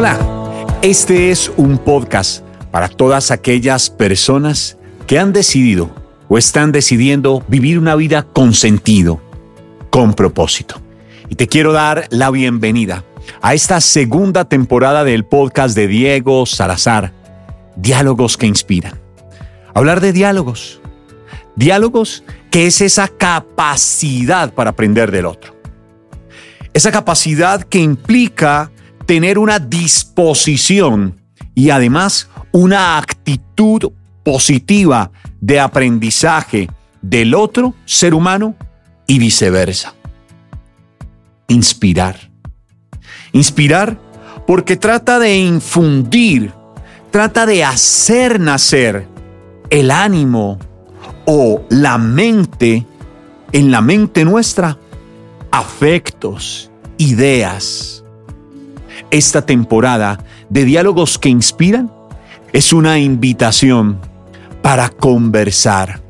[0.00, 0.18] Hola,
[0.80, 5.90] este es un podcast para todas aquellas personas que han decidido
[6.26, 9.20] o están decidiendo vivir una vida con sentido,
[9.90, 10.80] con propósito.
[11.28, 13.04] Y te quiero dar la bienvenida
[13.42, 17.12] a esta segunda temporada del podcast de Diego Salazar,
[17.76, 18.98] Diálogos que Inspiran.
[19.74, 20.80] Hablar de diálogos.
[21.56, 25.54] Diálogos que es esa capacidad para aprender del otro.
[26.72, 28.70] Esa capacidad que implica
[29.10, 31.20] tener una disposición
[31.52, 33.90] y además una actitud
[34.22, 35.10] positiva
[35.40, 36.70] de aprendizaje
[37.02, 38.54] del otro ser humano
[39.08, 39.94] y viceversa.
[41.48, 42.30] Inspirar.
[43.32, 43.98] Inspirar
[44.46, 46.52] porque trata de infundir,
[47.10, 49.08] trata de hacer nacer
[49.70, 50.56] el ánimo
[51.26, 52.86] o la mente
[53.50, 54.78] en la mente nuestra
[55.50, 57.99] afectos, ideas.
[59.10, 61.92] Esta temporada de diálogos que inspiran
[62.52, 63.98] es una invitación
[64.62, 66.00] para conversar,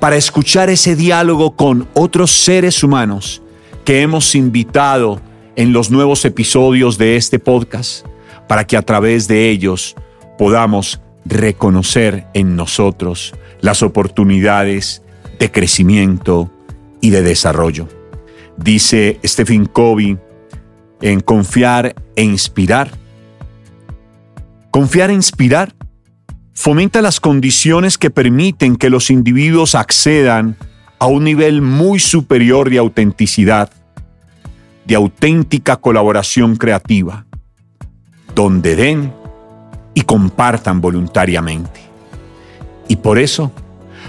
[0.00, 3.42] para escuchar ese diálogo con otros seres humanos
[3.84, 5.20] que hemos invitado
[5.54, 8.06] en los nuevos episodios de este podcast,
[8.48, 9.94] para que a través de ellos
[10.38, 15.02] podamos reconocer en nosotros las oportunidades
[15.38, 16.50] de crecimiento
[17.00, 17.88] y de desarrollo.
[18.56, 20.18] Dice Stephen Covey
[21.00, 22.90] en confiar e inspirar.
[24.70, 25.74] Confiar e inspirar
[26.54, 30.56] fomenta las condiciones que permiten que los individuos accedan
[30.98, 33.70] a un nivel muy superior de autenticidad,
[34.86, 37.26] de auténtica colaboración creativa,
[38.34, 39.12] donde den
[39.94, 41.80] y compartan voluntariamente.
[42.88, 43.52] Y por eso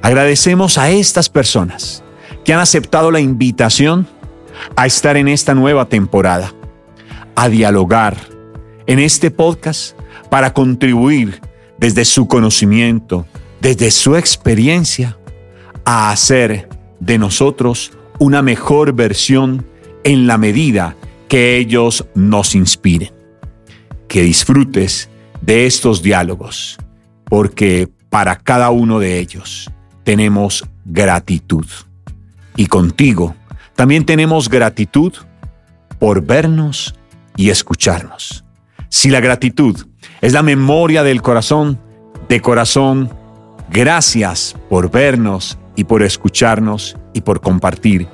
[0.00, 2.02] agradecemos a estas personas
[2.44, 4.06] que han aceptado la invitación
[4.76, 6.52] a estar en esta nueva temporada,
[7.34, 8.16] a dialogar
[8.86, 9.96] en este podcast
[10.30, 11.40] para contribuir
[11.78, 13.26] desde su conocimiento,
[13.60, 15.18] desde su experiencia,
[15.84, 16.68] a hacer
[17.00, 19.66] de nosotros una mejor versión
[20.04, 20.96] en la medida
[21.28, 23.10] que ellos nos inspiren.
[24.08, 25.08] Que disfrutes
[25.40, 26.78] de estos diálogos,
[27.24, 29.70] porque para cada uno de ellos
[30.04, 31.66] tenemos gratitud.
[32.56, 33.34] Y contigo
[33.74, 35.14] también tenemos gratitud
[35.98, 36.94] por vernos
[37.36, 38.44] y escucharnos.
[38.88, 39.76] Si la gratitud
[40.20, 41.80] es la memoria del corazón,
[42.28, 43.10] de corazón,
[43.70, 48.08] gracias por vernos y por escucharnos y por compartir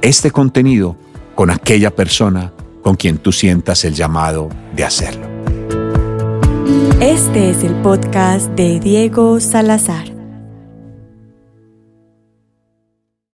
[0.00, 0.96] este contenido
[1.34, 5.26] con aquella persona con quien tú sientas el llamado de hacerlo.
[7.00, 10.13] Este es el podcast de Diego Salazar.